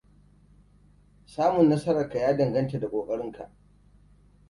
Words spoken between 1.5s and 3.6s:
nasarar ka ya danganta da ƙokarinka.